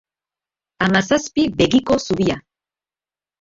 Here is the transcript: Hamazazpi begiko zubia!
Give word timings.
Hamazazpi 0.85 1.43
begiko 1.59 1.99
zubia! 2.07 2.39